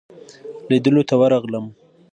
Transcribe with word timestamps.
لیدلو 0.69 1.01
ته 1.09 1.15
ورغلم. 1.19 1.65